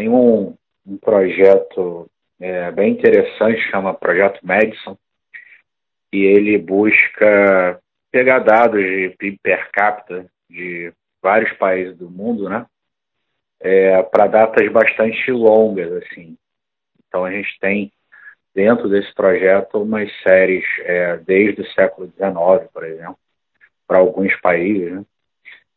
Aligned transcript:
tem 0.00 0.08
um, 0.08 0.56
um 0.86 0.96
projeto 0.96 2.10
é, 2.40 2.72
bem 2.72 2.92
interessante, 2.92 3.60
chama 3.70 3.92
Projeto 3.92 4.40
Madison, 4.42 4.96
e 6.10 6.24
ele 6.24 6.56
busca 6.56 7.78
pegar 8.10 8.38
dados 8.38 8.82
de 8.82 9.14
PIB 9.18 9.38
per 9.42 9.70
capita 9.70 10.26
de 10.48 10.90
vários 11.22 11.52
países 11.58 11.98
do 11.98 12.08
mundo, 12.08 12.48
né? 12.48 12.64
É, 13.60 14.02
para 14.02 14.26
datas 14.26 14.72
bastante 14.72 15.30
longas, 15.30 15.92
assim. 15.92 16.34
Então 17.06 17.26
a 17.26 17.30
gente 17.30 17.58
tem 17.60 17.92
dentro 18.54 18.88
desse 18.88 19.14
projeto 19.14 19.82
umas 19.82 20.10
séries 20.22 20.64
é, 20.78 21.18
desde 21.18 21.60
o 21.60 21.72
século 21.72 22.06
XIX, 22.06 22.70
por 22.72 22.84
exemplo, 22.84 23.18
para 23.86 23.98
alguns 23.98 24.34
países, 24.40 24.92
né? 24.92 25.04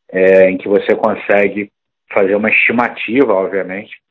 é, 0.09 0.49
em 0.49 0.58
que 0.58 0.70
você 0.70 0.95
consegue 0.95 1.70
fazer 2.09 2.35
uma 2.35 2.49
estimativa, 2.49 3.34
obviamente, 3.34 4.02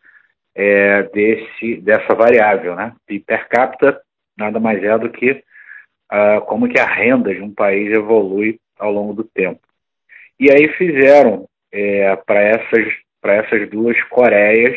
é, 0.55 1.03
desse, 1.05 1.77
dessa 1.77 2.15
variável, 2.15 2.75
né? 2.77 2.95
E 3.09 3.19
per 3.19 3.49
capita 3.49 4.01
nada 4.37 4.59
mais 4.59 4.83
é 4.83 4.99
do 4.99 5.11
que 5.11 5.43
uh, 6.13 6.41
como 6.47 6.69
que 6.69 6.79
a 6.79 6.87
renda 6.87 7.35
de 7.35 7.41
um 7.41 7.53
país 7.53 7.93
evolui 7.93 8.59
ao 8.79 8.93
longo 8.93 9.15
do 9.15 9.25
tempo. 9.25 9.61
E 10.39 10.51
aí 10.51 10.69
fizeram 10.75 11.49
é, 11.71 12.17
para 12.17 12.41
essas 12.41 12.87
essas 13.25 13.71
duas 13.71 13.97
Coreias, 14.09 14.77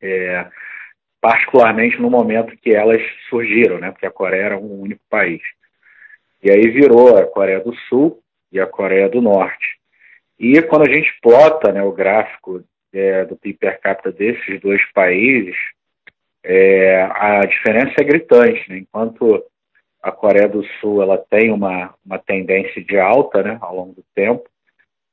é, 0.00 0.46
particularmente 1.20 2.00
no 2.00 2.08
momento 2.08 2.56
que 2.58 2.72
elas 2.72 3.02
surgiram, 3.28 3.78
né? 3.78 3.90
Porque 3.90 4.06
a 4.06 4.10
Coreia 4.10 4.44
era 4.44 4.58
um 4.58 4.82
único 4.82 5.02
país. 5.10 5.42
E 6.42 6.50
aí 6.50 6.68
virou 6.68 7.18
a 7.18 7.26
Coreia 7.26 7.60
do 7.60 7.74
Sul 7.88 8.22
e 8.52 8.60
a 8.60 8.66
Coreia 8.66 9.08
do 9.08 9.20
Norte. 9.20 9.78
E 10.38 10.60
quando 10.62 10.88
a 10.88 10.92
gente 10.92 11.12
plota 11.20 11.72
né, 11.72 11.82
o 11.82 11.92
gráfico 11.92 12.62
é, 12.94 13.24
do 13.24 13.36
PIB 13.36 13.58
per 13.58 13.80
capita 13.80 14.12
desses 14.12 14.60
dois 14.60 14.80
países, 14.92 15.56
é, 16.42 17.02
a 17.10 17.40
diferença 17.40 17.94
é 17.98 18.04
gritante. 18.04 18.68
Né? 18.68 18.78
Enquanto 18.78 19.44
a 20.02 20.12
Coreia 20.12 20.48
do 20.48 20.62
Sul 20.80 21.02
ela 21.02 21.18
tem 21.18 21.50
uma, 21.50 21.94
uma 22.04 22.18
tendência 22.18 22.84
de 22.84 22.98
alta 22.98 23.42
né, 23.42 23.58
ao 23.60 23.74
longo 23.74 23.94
do 23.94 24.04
tempo, 24.14 24.44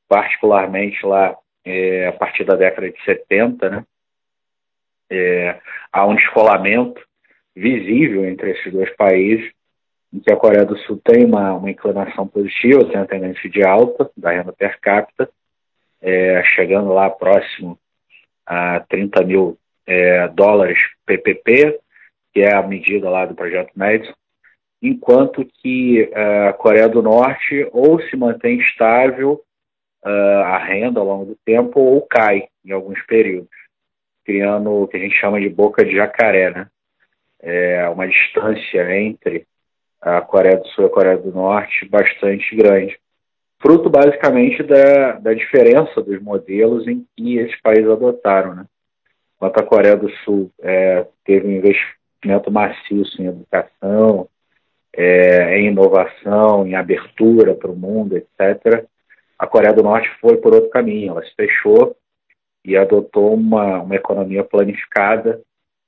particularmente 0.08 1.06
lá 1.06 1.36
é, 1.64 2.08
a 2.08 2.12
partir 2.12 2.44
da 2.44 2.56
década 2.56 2.90
de 2.90 3.02
70, 3.04 3.70
né, 3.70 3.86
é, 5.10 5.60
há 5.92 6.06
um 6.06 6.16
descolamento 6.16 7.02
visível 7.56 8.26
entre 8.26 8.52
esses 8.52 8.72
dois 8.72 8.94
países, 8.96 9.52
em 10.14 10.20
que 10.20 10.32
a 10.32 10.38
Coreia 10.38 10.66
do 10.66 10.78
Sul 10.80 11.00
tem 11.04 11.26
uma, 11.26 11.54
uma 11.54 11.72
inclinação 11.72 12.28
positiva, 12.28 12.86
tem 12.86 12.98
uma 12.98 13.08
tendência 13.08 13.50
de 13.50 13.64
alta 13.64 14.10
da 14.16 14.32
renda 14.32 14.52
per 14.52 14.80
capita, 14.82 15.30
é, 16.02 16.44
chegando 16.56 16.94
lá 16.94 17.10
próximo 17.10 17.78
a 18.46 18.80
30 18.82 19.24
mil 19.24 19.58
é, 19.86 20.28
dólares 20.30 20.78
PPP, 21.06 21.80
que 22.34 22.42
é 22.42 22.54
a 22.54 22.62
medida 22.62 23.10
lá 23.10 23.26
do 23.26 23.36
projeto 23.36 23.72
Madison, 23.76 24.14
enquanto 24.82 25.46
que 25.46 26.10
é, 26.12 26.48
a 26.48 26.54
Coreia 26.54 26.90
do 26.90 27.02
Norte 27.02 27.68
ou 27.72 28.02
se 28.02 28.16
mantém 28.16 28.60
estável 28.60 29.42
uh, 30.04 30.44
a 30.46 30.58
renda 30.58 31.00
ao 31.00 31.06
longo 31.06 31.26
do 31.26 31.38
tempo 31.46 31.80
ou 31.80 32.02
cai 32.02 32.48
em 32.66 32.72
alguns 32.72 33.02
períodos, 33.06 33.50
criando 34.26 34.72
o 34.72 34.88
que 34.88 34.98
a 34.98 35.00
gente 35.00 35.16
chama 35.20 35.40
de 35.40 35.50
boca 35.50 35.84
de 35.86 35.96
jacaré, 35.96 36.52
né? 36.52 36.68
É 37.40 37.90
uma 37.90 38.08
distância 38.08 39.00
entre 39.00 39.48
a 40.00 40.22
Coreia 40.22 40.58
do 40.58 40.68
Sul 40.70 40.86
e 40.86 40.88
a 40.88 40.92
Coreia 40.92 41.18
do 41.18 41.32
Norte 41.32 41.88
bastante 41.90 42.56
grande 42.56 43.00
fruto 43.62 43.90
basicamente 43.90 44.64
da, 44.64 45.14
da 45.14 45.34
diferença 45.34 46.02
dos 46.02 46.22
modelos 46.22 46.88
em 46.88 47.06
que 47.16 47.38
esses 47.38 47.60
países 47.62 47.90
adotaram. 47.90 48.56
Né? 48.56 48.66
Enquanto 49.36 49.60
a 49.60 49.64
Coreia 49.64 49.96
do 49.96 50.10
Sul 50.24 50.52
é, 50.60 51.06
teve 51.24 51.48
um 51.48 51.52
investimento 51.52 52.52
maciço 52.52 53.22
em 53.22 53.28
educação, 53.28 54.28
é, 54.94 55.60
em 55.60 55.68
inovação, 55.68 56.68
em 56.68 56.76
abertura 56.76 57.56
para 57.56 57.72
o 57.72 57.76
mundo, 57.76 58.18
etc., 58.18 58.86
a 59.38 59.48
Coreia 59.48 59.74
do 59.74 59.84
Norte 59.84 60.10
foi 60.20 60.38
por 60.38 60.54
outro 60.54 60.70
caminho. 60.70 61.12
Ela 61.12 61.24
se 61.24 61.34
fechou 61.36 61.96
e 62.64 62.78
adotou 62.78 63.34
uma, 63.34 63.82
uma 63.82 63.96
economia 63.96 64.44
planificada 64.44 65.42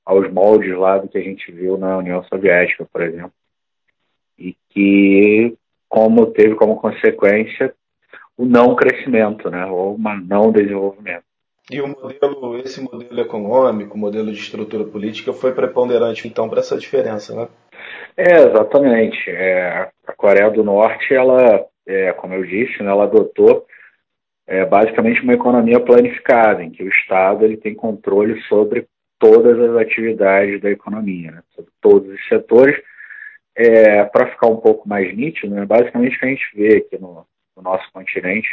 aos 0.05 0.31
moldes 0.31 0.75
lá 0.75 0.97
do 0.97 1.07
que 1.07 1.17
a 1.17 1.21
gente 1.21 1.51
viu 1.51 1.77
na 1.77 1.97
União 1.97 2.23
Soviética, 2.23 2.87
por 2.91 3.01
exemplo. 3.01 3.33
E 4.37 4.57
que 4.69 5.55
como 5.93 6.25
teve 6.25 6.55
como 6.55 6.77
consequência 6.77 7.71
o 8.35 8.45
não 8.45 8.75
crescimento, 8.75 9.47
né, 9.51 9.63
ou 9.67 9.93
uma 9.93 10.15
não 10.15 10.51
desenvolvimento. 10.51 11.23
E 11.69 11.79
o 11.81 11.87
modelo, 11.87 12.57
esse 12.57 12.81
modelo 12.81 13.21
econômico, 13.21 13.95
modelo 13.95 14.31
de 14.31 14.39
estrutura 14.39 14.85
política 14.85 15.31
foi 15.31 15.53
preponderante 15.53 16.27
então 16.27 16.49
para 16.49 16.61
essa 16.61 16.79
diferença, 16.79 17.35
né? 17.35 17.47
É, 18.17 18.41
exatamente. 18.41 19.29
É, 19.29 19.91
a 20.07 20.13
Coreia 20.13 20.49
do 20.49 20.63
Norte, 20.63 21.13
ela, 21.13 21.63
é, 21.85 22.11
como 22.13 22.33
eu 22.33 22.43
disse, 22.43 22.81
né, 22.81 22.89
ela 22.89 23.03
adotou 23.03 23.63
é, 24.47 24.65
basicamente 24.65 25.21
uma 25.21 25.35
economia 25.35 25.79
planificada, 25.79 26.63
em 26.63 26.71
que 26.71 26.83
o 26.83 26.89
Estado 26.89 27.45
ele 27.45 27.55
tem 27.55 27.75
controle 27.75 28.41
sobre 28.49 28.87
todas 29.19 29.59
as 29.59 29.77
atividades 29.77 30.59
da 30.59 30.71
economia, 30.71 31.33
né, 31.33 31.43
sobre 31.55 31.71
todos 31.79 32.11
os 32.11 32.27
setores, 32.27 32.81
é, 33.55 34.03
para 34.05 34.31
ficar 34.31 34.47
um 34.47 34.57
pouco 34.57 34.87
mais 34.87 35.15
nítido, 35.15 35.53
né, 35.53 35.65
basicamente 35.65 36.15
o 36.15 36.19
que 36.19 36.25
a 36.25 36.29
gente 36.29 36.49
vê 36.55 36.77
aqui 36.77 36.97
no, 36.99 37.25
no, 37.55 37.63
nosso 37.63 37.91
continente, 37.91 38.49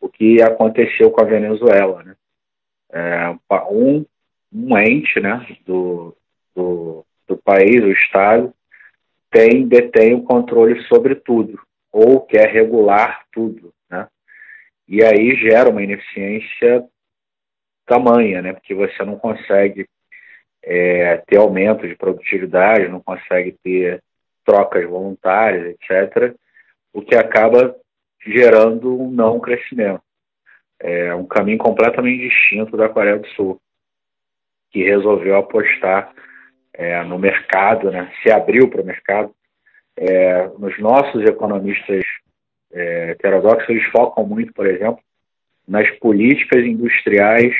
o 0.00 0.08
que 0.08 0.42
aconteceu 0.42 1.10
com 1.10 1.22
a 1.22 1.26
Venezuela. 1.26 2.02
Né? 2.02 2.16
É, 2.92 3.36
um, 3.70 4.04
um 4.52 4.78
ente 4.78 5.18
né, 5.20 5.46
do, 5.66 6.16
do, 6.54 7.04
do 7.26 7.36
país, 7.38 7.82
o 7.82 7.90
Estado, 7.90 8.52
tem, 9.30 9.66
detém 9.66 10.14
o 10.14 10.22
controle 10.22 10.82
sobre 10.84 11.14
tudo, 11.14 11.60
ou 11.92 12.20
quer 12.20 12.50
regular 12.50 13.24
tudo. 13.32 13.72
Né? 13.90 14.06
E 14.86 15.02
aí 15.02 15.36
gera 15.36 15.70
uma 15.70 15.82
ineficiência 15.82 16.84
tamanha, 17.86 18.42
né? 18.42 18.52
porque 18.52 18.74
você 18.74 19.02
não 19.04 19.18
consegue 19.18 19.88
é, 20.62 21.16
ter 21.26 21.38
aumento 21.38 21.88
de 21.88 21.96
produtividade, 21.96 22.88
não 22.88 23.00
consegue 23.00 23.56
ter 23.62 24.02
trocas 24.48 24.88
voluntárias, 24.88 25.66
etc., 25.66 26.34
o 26.90 27.02
que 27.02 27.14
acaba 27.14 27.76
gerando 28.26 28.98
um 28.98 29.10
não 29.10 29.38
crescimento. 29.38 30.02
É 30.80 31.14
um 31.14 31.26
caminho 31.26 31.58
completamente 31.58 32.28
distinto 32.28 32.74
da 32.76 32.88
Coreia 32.88 33.18
do 33.18 33.28
Sul, 33.28 33.60
que 34.70 34.82
resolveu 34.82 35.36
apostar 35.36 36.14
é, 36.72 37.02
no 37.04 37.18
mercado, 37.18 37.90
né, 37.90 38.10
se 38.22 38.30
abriu 38.30 38.68
para 38.70 38.80
o 38.80 38.86
mercado. 38.86 39.34
É, 39.96 40.46
nos 40.58 40.78
nossos 40.78 41.24
economistas 41.24 42.04
é, 42.72 43.10
heterodoxos, 43.10 43.68
eles 43.68 43.84
focam 43.90 44.24
muito, 44.24 44.52
por 44.54 44.66
exemplo, 44.66 45.00
nas 45.66 45.90
políticas 45.98 46.64
industriais 46.64 47.54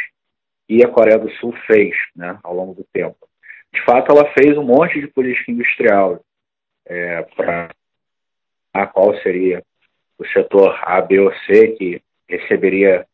que 0.67 0.83
a 0.83 0.89
Coreia 0.89 1.19
do 1.19 1.31
Sul 1.33 1.53
fez 1.67 1.95
né, 2.17 2.39
ao 2.43 2.55
longo 2.55 2.75
do 2.75 2.87
tempo. 2.93 3.17
De 3.73 3.85
fato, 3.85 4.11
ela 4.11 4.33
fez 4.33 4.57
um 4.57 4.63
monte 4.63 5.01
de 5.01 5.09
política 5.09 5.51
industrial, 5.51 6.21
é, 6.89 7.23
para 7.37 8.87
qual 8.93 9.15
seria 9.19 9.63
o 10.19 10.27
setor 10.27 10.79
A, 10.83 11.01
B 11.01 11.21
ou 11.21 11.33
C, 11.47 11.69
que 11.79 12.03
receberia 12.29 13.07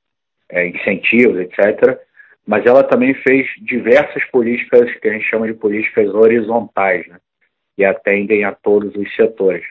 é, 0.49 0.67
incentivos, 0.69 1.39
etc. 1.39 2.01
Mas 2.47 2.65
ela 2.65 2.85
também 2.85 3.15
fez 3.15 3.47
diversas 3.61 4.25
políticas 4.31 4.95
que 4.97 5.09
a 5.09 5.13
gente 5.13 5.29
chama 5.29 5.47
de 5.47 5.55
políticas 5.55 6.09
horizontais, 6.15 7.07
né, 7.09 7.19
que 7.77 7.85
atendem 7.85 8.45
a 8.45 8.53
todos 8.53 8.95
os 8.95 9.15
setores, 9.17 9.65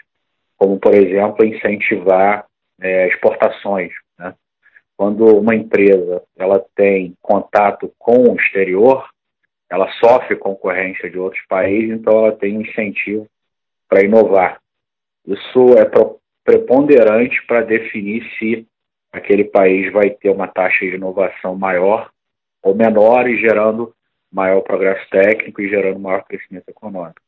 como, 0.58 0.80
por 0.80 0.94
exemplo, 0.94 1.46
incentivar 1.46 2.46
é, 2.82 3.08
exportações. 3.08 3.92
Né? 4.20 4.34
Quando 4.98 5.26
uma 5.38 5.56
empresa 5.56 6.22
ela 6.38 6.64
tem 6.76 7.16
contato 7.22 7.92
com 7.98 8.32
o 8.32 8.36
exterior, 8.36 9.08
ela 9.70 9.90
sofre 9.94 10.36
concorrência 10.36 11.10
de 11.10 11.18
outros 11.18 11.44
países, 11.48 11.92
então 11.92 12.18
ela 12.18 12.32
tem 12.32 12.58
um 12.58 12.62
incentivo 12.62 13.28
para 13.94 14.04
inovar. 14.04 14.60
Isso 15.28 15.76
é 15.78 15.86
preponderante 16.44 17.46
para 17.46 17.62
definir 17.62 18.28
se 18.40 18.68
aquele 19.12 19.44
país 19.44 19.94
vai 19.94 20.10
ter 20.10 20.32
uma 20.32 20.48
taxa 20.48 20.80
de 20.80 20.96
inovação 20.96 21.56
maior 21.56 22.10
ou 22.64 22.74
menor 22.74 23.30
e 23.30 23.38
gerando 23.38 23.94
maior 24.32 24.62
progresso 24.62 25.08
técnico 25.12 25.62
e 25.62 25.70
gerando 25.70 26.00
maior 26.00 26.24
crescimento 26.24 26.68
econômico. 26.68 27.22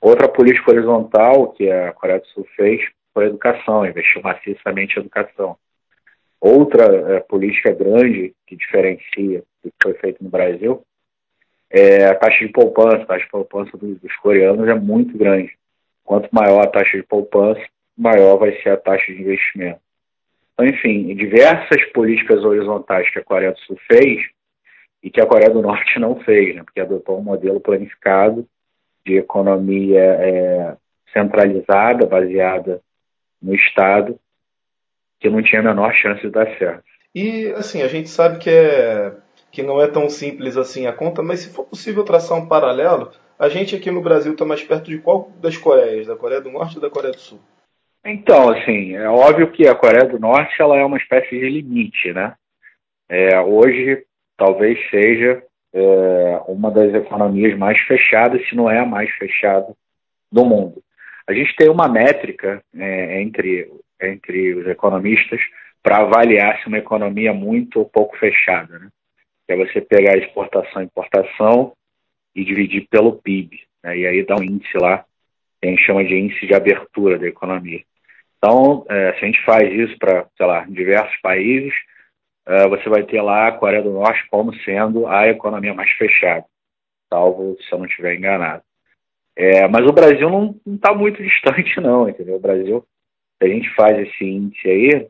Outra 0.00 0.28
política 0.28 0.70
horizontal 0.70 1.48
que 1.54 1.68
a 1.68 1.92
Coreia 1.92 2.20
do 2.20 2.26
Sul 2.28 2.46
fez 2.54 2.80
foi 3.12 3.24
a 3.24 3.28
educação, 3.28 3.84
investiu 3.84 4.22
maciçamente 4.22 4.96
em 4.96 5.00
educação. 5.00 5.56
Outra 6.40 7.16
é, 7.16 7.20
política 7.20 7.72
grande 7.72 8.32
que 8.46 8.54
diferencia 8.54 9.42
do 9.64 9.70
que 9.72 9.76
foi 9.82 9.94
feito 9.94 10.22
no 10.22 10.30
Brasil 10.30 10.84
é 11.68 12.04
a 12.06 12.14
taxa 12.14 12.46
de 12.46 12.52
poupança. 12.52 13.02
A 13.02 13.06
taxa 13.06 13.24
de 13.24 13.30
poupança 13.30 13.76
dos, 13.76 13.98
dos 13.98 14.16
coreanos 14.18 14.68
é 14.68 14.74
muito 14.74 15.18
grande. 15.18 15.50
Quanto 16.06 16.28
maior 16.32 16.64
a 16.64 16.70
taxa 16.70 16.96
de 16.96 17.02
poupança, 17.02 17.60
maior 17.98 18.38
vai 18.38 18.52
ser 18.62 18.70
a 18.70 18.76
taxa 18.76 19.12
de 19.12 19.20
investimento. 19.20 19.80
Então, 20.54 20.64
enfim, 20.64 21.14
diversas 21.14 21.84
políticas 21.92 22.42
horizontais 22.44 23.10
que 23.10 23.18
a 23.18 23.24
Coreia 23.24 23.52
do 23.52 23.58
Sul 23.60 23.76
fez 23.90 24.24
e 25.02 25.10
que 25.10 25.20
a 25.20 25.26
Coreia 25.26 25.50
do 25.50 25.60
Norte 25.60 25.98
não 25.98 26.18
fez, 26.20 26.54
né, 26.54 26.62
porque 26.62 26.80
adotou 26.80 27.18
um 27.18 27.22
modelo 27.22 27.60
planificado 27.60 28.46
de 29.04 29.18
economia 29.18 30.00
é, 30.00 30.76
centralizada, 31.12 32.06
baseada 32.06 32.80
no 33.42 33.54
Estado, 33.54 34.18
que 35.20 35.28
não 35.28 35.42
tinha 35.42 35.60
a 35.60 35.64
menor 35.64 35.92
chance 35.94 36.22
de 36.22 36.30
dar 36.30 36.46
certo. 36.56 36.84
E, 37.14 37.48
assim, 37.56 37.82
a 37.82 37.88
gente 37.88 38.08
sabe 38.08 38.38
que, 38.38 38.50
é, 38.50 39.12
que 39.56 39.62
não 39.62 39.80
é 39.80 39.88
tão 39.88 40.10
simples 40.10 40.54
assim 40.58 40.86
a 40.86 40.92
conta, 40.92 41.22
mas 41.22 41.40
se 41.40 41.48
for 41.48 41.64
possível 41.64 42.04
traçar 42.04 42.36
um 42.36 42.46
paralelo, 42.46 43.10
a 43.38 43.48
gente 43.48 43.74
aqui 43.74 43.90
no 43.90 44.02
Brasil 44.02 44.32
está 44.32 44.44
mais 44.44 44.62
perto 44.62 44.90
de 44.90 44.98
qual 44.98 45.30
das 45.40 45.56
Coreias? 45.56 46.06
Da 46.06 46.14
Coreia 46.14 46.42
do 46.42 46.50
Norte 46.50 46.76
ou 46.76 46.82
da 46.82 46.90
Coreia 46.90 47.14
do 47.14 47.18
Sul? 47.18 47.40
Então, 48.04 48.50
assim, 48.50 48.94
é 48.94 49.08
óbvio 49.08 49.50
que 49.50 49.66
a 49.66 49.74
Coreia 49.74 50.04
do 50.04 50.20
Norte 50.20 50.60
ela 50.60 50.76
é 50.76 50.84
uma 50.84 50.98
espécie 50.98 51.30
de 51.30 51.48
limite, 51.48 52.12
né? 52.12 52.34
É, 53.08 53.40
hoje, 53.40 54.04
talvez 54.36 54.78
seja 54.90 55.42
é, 55.72 56.40
uma 56.48 56.70
das 56.70 56.92
economias 56.92 57.56
mais 57.56 57.80
fechadas, 57.80 58.46
se 58.50 58.54
não 58.54 58.70
é 58.70 58.80
a 58.80 58.86
mais 58.86 59.10
fechada 59.12 59.72
do 60.30 60.44
mundo. 60.44 60.82
A 61.26 61.32
gente 61.32 61.56
tem 61.56 61.70
uma 61.70 61.88
métrica 61.88 62.62
é, 62.76 63.22
entre, 63.22 63.72
entre 64.02 64.52
os 64.52 64.66
economistas 64.66 65.40
para 65.82 66.02
avaliar 66.02 66.60
se 66.60 66.68
uma 66.68 66.76
economia 66.76 67.30
é 67.30 67.32
muito 67.32 67.78
ou 67.78 67.86
pouco 67.86 68.18
fechada, 68.18 68.78
né? 68.78 68.88
Que 69.46 69.52
é 69.52 69.56
você 69.56 69.80
pegar 69.80 70.18
exportação 70.18 70.82
e 70.82 70.86
importação 70.86 71.72
e 72.34 72.44
dividir 72.44 72.86
pelo 72.88 73.16
PIB, 73.20 73.62
né? 73.82 73.96
e 73.96 74.06
aí 74.06 74.24
dá 74.24 74.36
um 74.36 74.42
índice 74.42 74.76
lá, 74.76 75.04
que 75.60 75.68
a 75.68 75.70
gente 75.70 75.82
chama 75.84 76.04
de 76.04 76.14
índice 76.14 76.46
de 76.46 76.54
abertura 76.54 77.18
da 77.18 77.26
economia. 77.26 77.82
Então, 78.36 78.84
é, 78.88 79.14
se 79.14 79.24
a 79.24 79.26
gente 79.26 79.42
faz 79.44 79.72
isso 79.72 79.98
para, 79.98 80.26
sei 80.36 80.46
lá, 80.46 80.64
diversos 80.68 81.16
países, 81.20 81.72
é, 82.46 82.68
você 82.68 82.88
vai 82.88 83.02
ter 83.02 83.20
lá 83.20 83.48
a 83.48 83.52
Coreia 83.52 83.82
do 83.82 83.92
Norte 83.92 84.24
como 84.30 84.54
sendo 84.60 85.06
a 85.06 85.26
economia 85.28 85.74
mais 85.74 85.90
fechada, 85.92 86.44
salvo 87.12 87.56
se 87.60 87.72
eu 87.72 87.78
não 87.78 87.86
estiver 87.86 88.14
enganado. 88.14 88.62
É, 89.34 89.66
mas 89.68 89.84
o 89.86 89.92
Brasil 89.92 90.30
não 90.30 90.58
está 90.74 90.94
muito 90.94 91.20
distante, 91.24 91.80
não, 91.80 92.08
entendeu? 92.08 92.36
O 92.36 92.40
Brasil, 92.40 92.86
se 93.38 93.48
a 93.48 93.48
gente 93.48 93.68
faz 93.74 93.98
esse 93.98 94.24
índice 94.24 94.68
aí, 94.68 95.08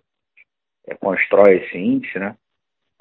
é, 0.86 0.94
constrói 0.94 1.56
esse 1.56 1.76
índice, 1.76 2.18
né? 2.18 2.36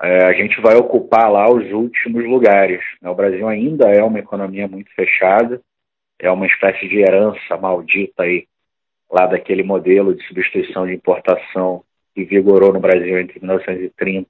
É, 0.02 0.26
a 0.26 0.34
gente 0.34 0.60
vai 0.62 0.76
ocupar 0.76 1.32
lá 1.32 1.50
os 1.50 1.72
últimos 1.72 2.26
lugares. 2.26 2.82
Né? 3.02 3.10
O 3.10 3.16
Brasil 3.16 3.48
ainda 3.48 3.90
é 3.90 4.04
uma 4.04 4.20
economia 4.20 4.68
muito 4.68 4.94
fechada, 4.94 5.62
é 6.20 6.30
uma 6.30 6.46
espécie 6.46 6.88
de 6.88 7.00
herança 7.00 7.58
maldita 7.58 8.24
aí 8.24 8.48
lá 9.10 9.28
daquele 9.28 9.64
modelo 9.64 10.14
de 10.14 10.26
substituição 10.28 10.86
de 10.86 10.94
importação 10.94 11.84
que 12.14 12.24
vigorou 12.24 12.74
no 12.74 12.80
Brasil 12.80 13.20
entre 13.20 13.40
1930 13.40 14.28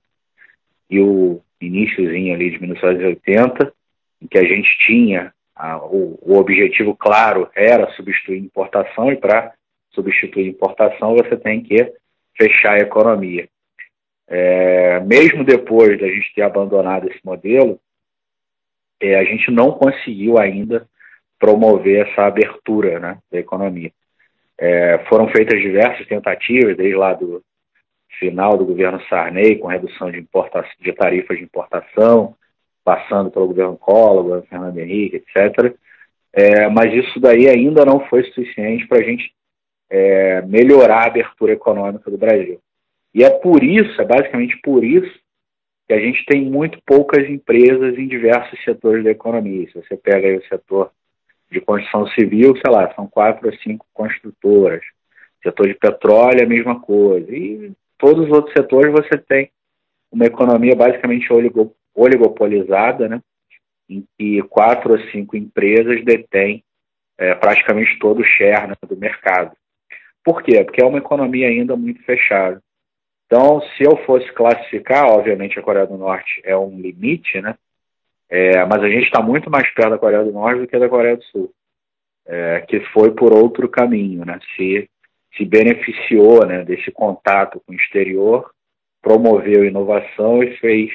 e 0.90 1.00
o 1.00 1.42
iníciozinho 1.62 2.34
ali 2.34 2.52
de 2.52 2.60
1980, 2.60 3.74
em 4.22 4.28
que 4.28 4.38
a 4.38 4.44
gente 4.44 4.70
tinha 4.86 5.34
a, 5.56 5.78
o, 5.78 6.20
o, 6.22 6.38
objetivo 6.38 6.96
claro 6.96 7.50
era 7.56 7.90
substituir 7.92 8.40
importação 8.40 9.12
e 9.12 9.16
para 9.16 9.54
substituir 9.92 10.48
importação 10.48 11.16
você 11.16 11.38
tem 11.38 11.62
que 11.62 11.94
fechar 12.38 12.74
a 12.74 12.80
economia. 12.80 13.48
É, 14.28 15.00
mesmo 15.02 15.44
depois 15.44 16.00
da 16.00 16.08
gente 16.08 16.34
ter 16.34 16.42
abandonado 16.42 17.08
esse 17.08 17.20
modelo, 17.24 17.80
é, 19.00 19.16
a 19.16 19.24
gente 19.24 19.52
não 19.52 19.72
conseguiu 19.72 20.38
ainda 20.38 20.88
promover 21.40 22.08
essa 22.08 22.24
abertura 22.24 23.00
né, 23.00 23.18
da 23.32 23.40
economia. 23.40 23.92
É, 24.58 25.00
foram 25.10 25.28
feitas 25.30 25.60
diversas 25.62 26.08
tentativas, 26.08 26.78
desde 26.78 26.96
lá 26.96 27.14
do 27.14 27.44
final 28.18 28.58
do 28.58 28.66
governo 28.66 29.02
Sarney, 29.10 29.58
com 29.58 29.68
redução 29.68 30.10
de, 30.10 30.26
de 30.80 30.94
tarifas 30.94 31.38
de 31.38 31.44
importação, 31.44 32.36
passando 32.84 33.30
pelo 33.30 33.48
governo 33.48 33.78
Collor, 33.78 34.24
governo 34.24 34.48
Fernando 34.48 34.78
Henrique, 34.78 35.18
etc. 35.18 35.76
É, 36.32 36.70
mas 36.70 36.94
isso 36.94 37.20
daí 37.20 37.50
ainda 37.50 37.86
não 37.86 38.08
foi 38.08 38.24
suficiente 38.26 38.88
para 38.88 39.00
a 39.00 39.04
gente 39.04 39.34
é, 39.90 40.42
melhorar 40.44 41.04
a 41.04 41.08
abertura 41.08 41.54
econômica 41.54 42.10
do 42.10 42.18
Brasil. 42.18 42.60
E 43.16 43.24
é 43.24 43.30
por 43.30 43.64
isso, 43.64 44.02
é 44.02 44.04
basicamente 44.04 44.60
por 44.62 44.84
isso, 44.84 45.18
que 45.88 45.94
a 45.94 46.00
gente 46.00 46.26
tem 46.26 46.44
muito 46.44 46.78
poucas 46.86 47.30
empresas 47.30 47.98
em 47.98 48.10
diversos 48.10 48.62
setores 48.66 49.06
da 49.06 49.12
economia. 49.12 49.66
Se 49.68 49.74
você 49.76 49.96
pega 49.96 50.38
o 50.38 50.48
setor 50.50 50.92
de 51.50 51.62
construção 51.62 52.08
civil, 52.08 52.54
sei 52.58 52.74
lá, 52.74 52.94
são 52.94 53.08
quatro 53.08 53.48
ou 53.48 53.56
cinco 53.60 53.86
construtoras. 53.94 54.84
Setor 55.42 55.68
de 55.68 55.76
petróleo, 55.76 56.44
a 56.44 56.48
mesma 56.48 56.82
coisa. 56.82 57.34
E 57.34 57.72
todos 57.98 58.26
os 58.26 58.32
outros 58.32 58.54
setores 58.54 58.92
você 58.92 59.18
tem 59.18 59.50
uma 60.12 60.26
economia 60.26 60.76
basicamente 60.76 61.30
oligopolizada, 61.96 63.08
né? 63.08 63.22
em 63.88 64.06
que 64.18 64.42
quatro 64.50 64.94
ou 64.94 65.00
cinco 65.12 65.38
empresas 65.38 66.04
detêm 66.04 66.64
é, 67.18 67.34
praticamente 67.36 67.98
todo 68.00 68.20
o 68.20 68.26
share 68.26 68.68
né, 68.68 68.76
do 68.86 68.98
mercado. 68.98 69.56
Por 70.24 70.44
quê? 70.44 70.64
Porque 70.66 70.84
é 70.84 70.86
uma 70.86 70.98
economia 70.98 71.48
ainda 71.48 71.78
muito 71.78 72.04
fechada. 72.04 72.62
Então, 73.26 73.62
se 73.62 73.84
eu 73.84 73.98
fosse 74.06 74.32
classificar, 74.34 75.06
obviamente 75.06 75.58
a 75.58 75.64
Coreia 75.64 75.88
do 75.88 75.98
Norte 75.98 76.42
é 76.44 76.56
um 76.56 76.80
limite, 76.80 77.42
né? 77.42 77.56
É, 78.30 78.66
mas 78.66 78.84
a 78.84 78.90
gente 78.90 79.06
está 79.06 79.22
muito 79.22 79.50
mais 79.50 79.72
perto 79.74 79.92
da 79.92 79.98
Coreia 79.98 80.24
do 80.24 80.32
Norte 80.32 80.62
do 80.62 80.68
que 80.68 80.78
da 80.78 80.90
Coreia 80.90 81.18
do 81.18 81.24
Sul, 81.26 81.54
é, 82.26 82.62
que 82.62 82.80
foi 82.92 83.12
por 83.12 83.34
outro 83.34 83.68
caminho, 83.68 84.26
né? 84.26 84.40
Se, 84.56 84.90
se 85.36 85.46
beneficiou 85.46 86.46
né, 86.46 86.64
desse 86.64 86.92
contato 86.92 87.62
com 87.66 87.74
o 87.74 87.76
exterior, 87.76 88.52
promoveu 89.02 89.66
inovação 89.66 90.44
e 90.44 90.58
fez 90.58 90.92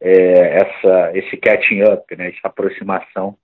é, 0.00 0.58
essa, 0.58 1.12
esse 1.16 1.36
catching 1.36 1.82
up, 1.82 2.16
né, 2.16 2.28
essa 2.28 2.48
aproximação 2.48 3.36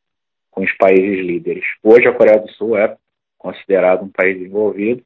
com 0.51 0.63
os 0.63 0.73
países 0.77 1.25
líderes. 1.25 1.65
Hoje 1.83 2.09
a 2.09 2.13
Coreia 2.13 2.41
do 2.41 2.51
Sul 2.53 2.77
é 2.77 2.97
considerado 3.39 4.05
um 4.05 4.09
país 4.09 4.37
desenvolvido 4.37 5.03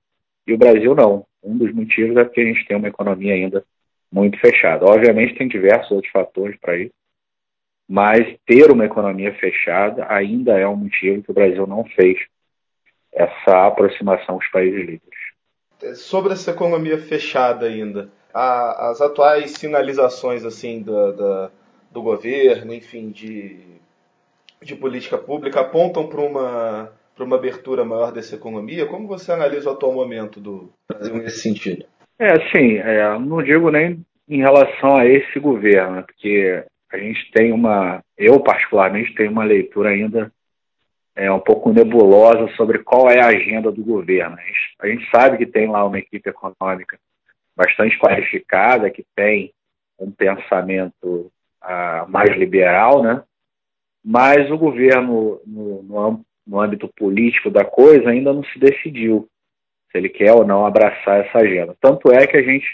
e 0.47 0.55
o 0.55 0.59
Brasil 0.59 0.95
não. 0.95 1.27
Um 1.43 1.57
dos 1.57 1.73
motivos 1.73 2.17
é 2.17 2.25
porque 2.25 2.41
a 2.41 2.45
gente 2.45 2.67
tem 2.67 2.77
uma 2.77 2.89
economia 2.89 3.35
ainda 3.35 3.65
muito 4.11 4.39
fechada. 4.39 4.85
Obviamente 4.85 5.35
tem 5.35 5.49
diversos 5.49 5.91
outros 5.91 6.13
fatores 6.13 6.57
para 6.61 6.77
isso, 6.77 6.93
mas 7.89 8.37
ter 8.47 8.71
uma 8.71 8.85
economia 8.85 9.35
fechada 9.35 10.07
ainda 10.09 10.59
é 10.59 10.67
um 10.67 10.77
motivo 10.77 11.23
que 11.23 11.31
o 11.31 11.35
Brasil 11.35 11.67
não 11.67 11.85
fez 11.85 12.19
essa 13.13 13.67
aproximação 13.67 14.37
os 14.37 14.49
países 14.49 14.81
líderes. 14.81 15.99
Sobre 15.99 16.33
essa 16.33 16.53
economia 16.53 16.99
fechada 16.99 17.67
ainda, 17.67 18.09
a, 18.33 18.91
as 18.91 19.01
atuais 19.01 19.53
sinalizações 19.53 20.45
assim 20.45 20.83
da, 20.83 21.11
da, 21.11 21.51
do 21.91 22.03
governo, 22.03 22.73
enfim, 22.73 23.11
de, 23.11 23.59
de 24.63 24.75
política 24.77 25.19
pública 25.19 25.61
apontam 25.61 26.09
para 26.09 26.21
uma 26.21 26.93
para 27.15 27.25
uma 27.25 27.37
abertura 27.37 27.85
maior 27.85 28.13
dessa 28.13 28.35
economia. 28.35 28.87
Como 28.87 29.07
você 29.07 29.33
analisa 29.33 29.71
o 29.71 29.73
atual 29.73 29.93
momento 29.93 30.41
do 30.41 30.73
Brasil 30.89 31.15
nesse 31.17 31.41
sentido? 31.41 31.85
É, 32.19 32.35
sim, 32.51 32.77
é, 32.79 33.19
não 33.19 33.43
digo 33.43 33.71
nem 33.71 34.05
em 34.29 34.39
relação 34.39 34.97
a 34.97 35.07
esse 35.07 35.39
governo, 35.39 36.03
porque 36.05 36.65
a 36.91 36.99
gente 36.99 37.31
tem 37.33 37.53
uma, 37.53 38.03
eu 38.17 38.41
particularmente 38.41 39.15
tenho 39.15 39.31
uma 39.31 39.45
leitura 39.45 39.91
ainda 39.91 40.33
é, 41.15 41.31
um 41.31 41.41
pouco 41.41 41.73
nebulosa 41.73 42.49
sobre 42.57 42.79
qual 42.79 43.11
é 43.11 43.21
a 43.21 43.29
agenda 43.29 43.71
do 43.71 43.85
governo. 43.85 44.37
A 44.39 44.43
gente, 44.43 44.77
a 44.81 44.87
gente 44.87 45.11
sabe 45.11 45.39
que 45.39 45.47
tem 45.47 45.69
lá 45.69 45.85
uma 45.85 45.99
equipe 45.99 46.29
econômica 46.29 46.99
bastante 47.57 47.99
qualificada, 47.99 48.91
que 48.91 49.05
tem 49.15 49.53
um 49.99 50.11
pensamento 50.11 51.31
uh, 51.63 52.09
mais 52.09 52.37
liberal, 52.37 53.03
né? 53.03 53.23
mas 54.05 54.51
o 54.51 54.59
governo, 54.59 55.41
no, 55.47 55.83
no, 55.83 56.25
no 56.47 56.61
âmbito 56.61 56.89
político 56.97 57.51
da 57.51 57.65
coisa, 57.65 58.11
ainda 58.11 58.33
não 58.33 58.45
se 58.45 58.59
decidiu 58.59 59.29
se 59.91 59.99
ele 59.99 60.09
quer 60.09 60.33
ou 60.33 60.47
não 60.47 60.67
abraçar 60.67 61.25
essa 61.25 61.39
agenda. 61.39 61.77
Tanto 61.81 62.11
é 62.13 62.27
que 62.27 62.37
a 62.37 62.43
gente 62.43 62.67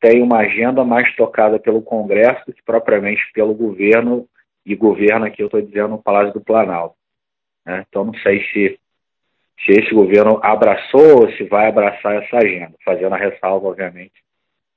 tem 0.00 0.22
uma 0.22 0.38
agenda 0.38 0.84
mais 0.84 1.14
tocada 1.16 1.58
pelo 1.58 1.82
Congresso 1.82 2.44
do 2.46 2.52
que 2.52 2.62
propriamente 2.62 3.22
pelo 3.34 3.54
governo, 3.54 4.28
e 4.64 4.74
governo 4.74 5.26
aqui 5.26 5.42
eu 5.42 5.46
estou 5.46 5.60
dizendo 5.60 5.88
no 5.88 6.02
Palácio 6.02 6.34
do 6.34 6.40
Planalto. 6.40 6.96
Né? 7.64 7.84
Então 7.88 8.04
não 8.04 8.14
sei 8.14 8.44
se, 8.52 8.78
se 9.64 9.72
esse 9.72 9.92
governo 9.92 10.38
abraçou 10.42 11.22
ou 11.22 11.32
se 11.32 11.44
vai 11.44 11.68
abraçar 11.68 12.22
essa 12.22 12.36
agenda, 12.36 12.74
fazendo 12.84 13.14
a 13.14 13.18
ressalva, 13.18 13.68
obviamente, 13.68 14.14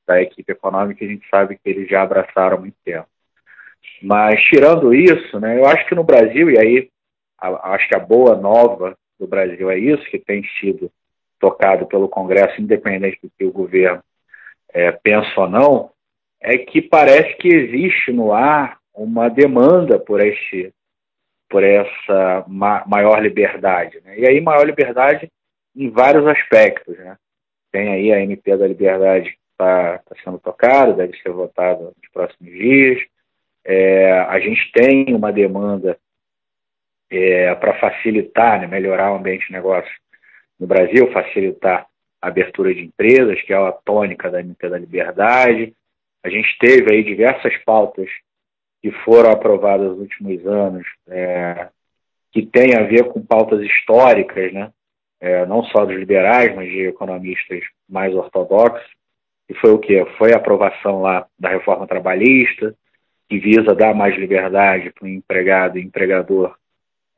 da 0.08 0.22
equipe 0.22 0.52
econômica, 0.52 1.06
a 1.06 1.08
gente 1.08 1.28
sabe 1.30 1.56
que 1.56 1.70
eles 1.70 1.88
já 1.88 2.02
abraçaram 2.02 2.58
há 2.58 2.60
muito 2.60 2.78
tempo. 2.84 3.08
Mas 4.02 4.42
tirando 4.44 4.94
isso, 4.94 5.40
né, 5.40 5.58
eu 5.58 5.66
acho 5.66 5.86
que 5.88 5.96
no 5.96 6.04
Brasil, 6.04 6.50
e 6.50 6.58
aí 6.58 6.90
a, 7.42 7.74
acho 7.74 7.88
que 7.88 7.96
a 7.96 8.00
boa 8.00 8.36
nova 8.36 8.98
do 9.20 9.28
Brasil 9.28 9.70
é 9.70 9.78
isso, 9.78 10.04
que 10.06 10.20
tem 10.20 10.44
sido 10.60 10.92
tocado 11.40 11.86
pelo 11.88 12.10
Congresso, 12.10 12.62
independente 12.62 13.20
do 13.22 13.32
que 13.38 13.46
o 13.46 13.52
governo 13.52 14.04
é, 14.74 14.92
pensa 14.92 15.30
ou 15.38 15.50
não, 15.50 15.92
é 16.42 16.58
que 16.58 16.82
parece 16.82 17.36
que 17.38 17.48
existe 17.48 18.12
no 18.12 18.34
ar 18.34 18.78
uma 18.94 19.30
demanda 19.30 20.00
por 20.00 20.22
este 20.22 20.74
por 21.50 21.64
essa 21.64 22.46
ma 22.48 22.84
maior 22.86 23.20
liberdade. 23.22 24.00
Né? 24.06 24.20
E 24.20 24.28
aí, 24.28 24.40
maior 24.40 24.64
liberdade 24.66 25.28
em 25.76 25.90
vários 25.90 26.26
aspectos. 26.28 26.96
Né? 26.98 27.18
Tem 27.72 27.92
aí 27.92 28.14
a 28.14 28.22
MP 28.22 28.56
da 28.56 28.68
Liberdade 28.68 29.32
que 29.32 29.38
está 29.52 29.98
tá 30.00 30.16
sendo 30.24 30.38
tocada, 30.38 30.94
deve 30.94 31.18
ser 31.22 31.32
votada 31.32 31.82
nos 31.82 32.12
próximos 32.14 32.52
dias. 32.52 33.00
É, 33.66 34.12
a 34.12 34.40
gente 34.40 34.72
tem 34.72 35.14
uma 35.16 35.32
demanda 35.32 35.98
é, 37.10 37.54
para 37.56 37.80
facilitar, 37.80 38.62
né, 38.62 38.68
melhorar 38.68 39.12
o 39.12 39.16
ambiente 39.16 39.48
de 39.48 39.54
negócio 39.54 39.92
no 40.60 40.68
Brasil, 40.68 41.12
facilitar 41.12 41.88
a 42.22 42.28
abertura 42.28 42.74
de 42.74 42.82
empresas, 42.82 43.42
que 43.42 43.54
é 43.54 43.56
a 43.56 43.72
tônica 43.72 44.30
da 44.30 44.42
MP 44.42 44.70
da 44.70 44.78
Liberdade. 44.78 45.74
A 46.24 46.30
gente 46.30 46.58
teve 46.60 46.94
aí 46.94 47.04
diversas 47.04 47.56
pautas 47.64 48.10
que 48.82 48.92
foram 49.04 49.32
aprovadas 49.32 49.90
nos 49.90 50.00
últimos 50.00 50.46
anos, 50.46 50.86
é, 51.08 51.70
que 52.32 52.46
têm 52.46 52.76
a 52.76 52.84
ver 52.84 53.06
com 53.06 53.26
pautas 53.26 53.62
históricas, 53.62 54.54
né? 54.54 54.72
É, 55.22 55.46
não 55.46 55.64
só 55.66 55.84
dos 55.84 55.98
liberais, 55.98 56.56
mas 56.56 56.70
de 56.70 56.88
economistas 56.88 57.62
mais 57.90 58.14
ortodoxos, 58.16 58.90
e 59.50 59.54
foi 59.56 59.72
o 59.72 59.80
que? 59.80 60.06
Foi 60.18 60.32
a 60.32 60.38
aprovação 60.38 61.02
lá 61.02 61.28
da 61.38 61.50
reforma 61.50 61.88
trabalhista, 61.88 62.74
que 63.28 63.40
visa 63.40 63.76
dar 63.76 63.94
mais 63.94 64.16
liberdade 64.16 64.92
para 64.92 65.06
o 65.06 65.08
empregado 65.08 65.78
e 65.78 65.84
empregador 65.84 66.56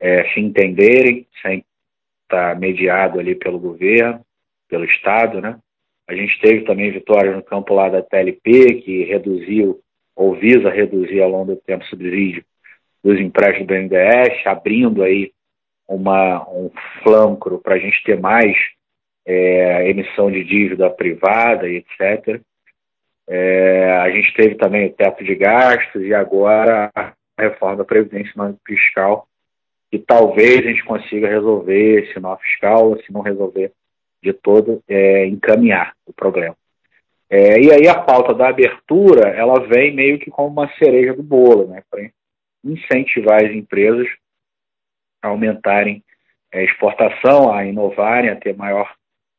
é, 0.02 0.28
se 0.34 0.40
entenderem, 0.40 1.28
sem 1.40 1.64
estar 2.24 2.58
mediado 2.58 3.20
ali 3.20 3.36
pelo 3.36 3.58
governo, 3.60 4.20
pelo 4.68 4.84
Estado, 4.84 5.40
né? 5.40 5.56
A 6.08 6.14
gente 6.14 6.40
teve 6.40 6.64
também 6.64 6.90
vitórias 6.90 7.36
no 7.36 7.42
campo 7.42 7.72
lá 7.72 7.88
da 7.88 8.02
TLP, 8.02 8.82
que 8.82 9.04
reduziu, 9.04 9.80
ou 10.16 10.34
visa 10.34 10.68
reduzir 10.68 11.22
ao 11.22 11.30
longo 11.30 11.54
do 11.54 11.60
tempo 11.60 11.84
o 11.84 11.86
subsídio 11.86 12.44
dos 13.02 13.18
empréstimos 13.20 13.68
do 13.68 13.74
BNDES, 13.74 14.44
abrindo 14.44 15.04
aí 15.04 15.32
uma, 15.88 16.48
um 16.50 16.70
flanco 17.02 17.58
para 17.58 17.76
a 17.76 17.78
gente 17.78 18.02
ter 18.02 18.18
mais 18.18 18.56
é, 19.24 19.88
emissão 19.88 20.30
de 20.30 20.42
dívida 20.42 20.90
privada 20.90 21.68
e 21.68 21.76
etc. 21.76 22.40
É, 23.28 23.92
a 24.00 24.10
gente 24.10 24.34
teve 24.34 24.56
também 24.56 24.88
o 24.88 24.92
teto 24.92 25.22
de 25.22 25.34
gastos 25.36 26.02
e 26.02 26.12
agora 26.12 26.90
a 26.94 27.12
reforma 27.38 27.76
da 27.76 27.84
Previdência 27.84 28.32
Fiscal, 28.66 29.28
que 29.92 29.98
talvez 29.98 30.60
a 30.60 30.70
gente 30.70 30.82
consiga 30.84 31.28
resolver 31.28 32.04
esse 32.04 32.18
nó 32.18 32.34
fiscal, 32.38 32.96
se 33.02 33.12
não 33.12 33.20
resolver 33.20 33.72
de 34.22 34.32
todo, 34.32 34.82
é, 34.88 35.26
encaminhar 35.26 35.92
o 36.06 36.14
problema. 36.14 36.56
É, 37.28 37.60
e 37.60 37.70
aí 37.70 37.86
a 37.86 38.00
pauta 38.00 38.32
da 38.32 38.48
abertura, 38.48 39.28
ela 39.28 39.60
vem 39.60 39.94
meio 39.94 40.18
que 40.18 40.30
como 40.30 40.48
uma 40.48 40.72
cereja 40.78 41.12
do 41.12 41.22
bolo, 41.22 41.68
né, 41.68 41.82
para 41.90 42.08
incentivar 42.64 43.44
as 43.44 43.50
empresas 43.50 44.08
a 45.20 45.28
aumentarem 45.28 46.02
a 46.50 46.62
exportação, 46.62 47.52
a 47.52 47.66
inovarem, 47.66 48.30
a 48.30 48.36
ter 48.36 48.56
maior 48.56 48.90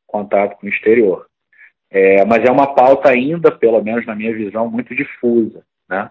contato 0.06 0.56
com 0.58 0.68
o 0.68 0.70
exterior. 0.70 1.28
É, 1.90 2.24
mas 2.26 2.44
é 2.44 2.52
uma 2.52 2.76
pauta 2.76 3.10
ainda, 3.10 3.52
pelo 3.52 3.82
menos 3.84 4.06
na 4.06 4.16
minha 4.16 4.34
visão, 4.34 4.70
muito 4.70 4.96
difusa. 4.96 5.64
Né? 5.90 6.10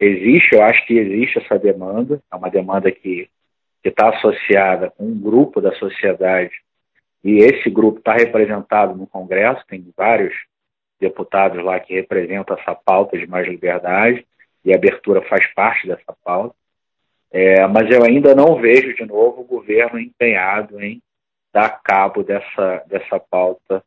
Existe, 0.00 0.54
eu 0.54 0.62
acho 0.62 0.84
que 0.86 0.94
existe 0.94 1.38
essa 1.38 1.56
demanda, 1.56 2.20
é 2.32 2.36
uma 2.36 2.50
demanda 2.50 2.90
que 2.90 3.28
está 3.88 4.10
associada 4.10 4.90
com 4.90 5.04
um 5.04 5.20
grupo 5.20 5.60
da 5.60 5.72
sociedade, 5.76 6.54
e 7.22 7.38
esse 7.38 7.68
grupo 7.68 7.98
está 7.98 8.14
representado 8.14 8.94
no 8.94 9.06
Congresso, 9.06 9.64
tem 9.66 9.84
vários 9.96 10.34
deputados 11.00 11.62
lá 11.62 11.78
que 11.80 11.94
representam 11.94 12.56
essa 12.56 12.74
pauta 12.74 13.18
de 13.18 13.26
mais 13.26 13.46
liberdade, 13.46 14.26
e 14.64 14.72
a 14.72 14.76
abertura 14.76 15.22
faz 15.22 15.46
parte 15.54 15.86
dessa 15.86 16.14
pauta. 16.24 16.54
É, 17.30 17.66
mas 17.66 17.90
eu 17.90 18.04
ainda 18.04 18.34
não 18.34 18.56
vejo, 18.56 18.94
de 18.94 19.04
novo, 19.04 19.42
o 19.42 19.44
governo 19.44 19.98
empenhado 19.98 20.80
em 20.80 21.02
dar 21.52 21.80
cabo 21.82 22.22
dessa, 22.22 22.84
dessa 22.86 23.18
pauta 23.18 23.82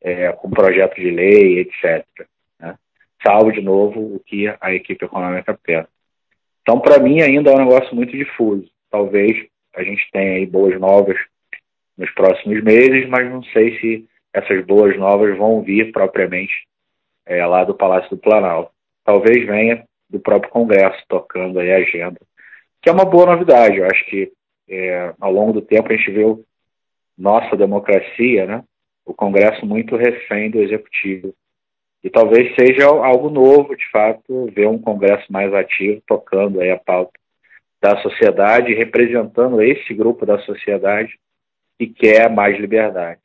é, 0.00 0.30
com 0.32 0.50
projeto 0.50 0.94
de 0.96 1.10
lei, 1.10 1.60
etc. 1.60 2.06
Né? 2.58 2.76
Salvo, 3.24 3.52
de 3.52 3.60
novo, 3.60 4.16
o 4.16 4.20
que 4.20 4.46
a 4.60 4.72
equipe 4.72 5.04
econômica 5.04 5.58
pensa. 5.62 5.88
Então, 6.62 6.80
para 6.80 6.98
mim, 6.98 7.20
ainda 7.20 7.50
é 7.50 7.54
um 7.54 7.64
negócio 7.64 7.94
muito 7.94 8.16
difuso. 8.16 8.68
Talvez 8.96 9.46
a 9.74 9.82
gente 9.82 10.10
tenha 10.10 10.36
aí 10.36 10.46
boas 10.46 10.80
novas 10.80 11.18
nos 11.98 12.10
próximos 12.12 12.64
meses, 12.64 13.06
mas 13.10 13.30
não 13.30 13.42
sei 13.42 13.78
se 13.78 14.08
essas 14.32 14.64
boas 14.64 14.96
novas 14.96 15.36
vão 15.36 15.60
vir 15.60 15.92
propriamente 15.92 16.66
é, 17.26 17.44
lá 17.44 17.62
do 17.62 17.74
Palácio 17.74 18.08
do 18.08 18.16
Planalto. 18.16 18.72
Talvez 19.04 19.46
venha 19.46 19.84
do 20.08 20.18
próprio 20.18 20.50
Congresso 20.50 20.98
tocando 21.10 21.58
aí 21.58 21.70
a 21.72 21.76
agenda, 21.76 22.18
que 22.80 22.88
é 22.88 22.92
uma 22.92 23.04
boa 23.04 23.26
novidade. 23.26 23.76
Eu 23.76 23.84
acho 23.84 24.02
que 24.06 24.32
é, 24.66 25.12
ao 25.20 25.30
longo 25.30 25.52
do 25.52 25.60
tempo 25.60 25.92
a 25.92 25.94
gente 25.94 26.10
viu 26.10 26.42
nossa 27.18 27.54
democracia, 27.54 28.46
né, 28.46 28.64
o 29.04 29.12
Congresso 29.12 29.66
muito 29.66 29.94
refém 29.94 30.50
do 30.50 30.62
Executivo. 30.62 31.34
E 32.02 32.08
talvez 32.08 32.54
seja 32.54 32.86
algo 32.86 33.28
novo, 33.28 33.76
de 33.76 33.90
fato, 33.90 34.46
ver 34.54 34.66
um 34.68 34.78
Congresso 34.78 35.30
mais 35.30 35.52
ativo, 35.52 36.02
tocando 36.06 36.62
aí 36.62 36.70
a 36.70 36.78
pauta 36.78 37.12
da 37.86 38.02
sociedade, 38.02 38.74
representando 38.74 39.62
esse 39.62 39.94
grupo 39.94 40.26
da 40.26 40.40
sociedade 40.40 41.16
que 41.78 41.86
quer 41.86 42.28
mais 42.28 42.58
liberdade. 42.58 43.20